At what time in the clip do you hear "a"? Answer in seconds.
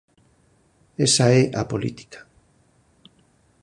1.61-1.63